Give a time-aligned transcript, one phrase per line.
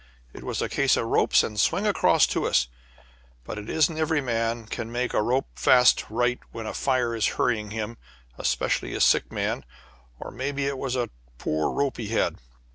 [0.33, 2.67] It was a case of ropes and swing across to us,
[3.43, 7.27] but it isn't every man can make a rope fast right when a fire is
[7.37, 7.99] hurrying him,
[8.35, 9.63] especially a sick man,
[10.19, 12.37] or mebbe it was a poor rope he had.